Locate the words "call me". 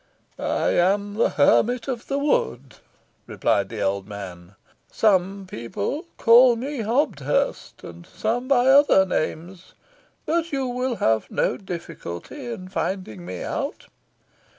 6.17-6.79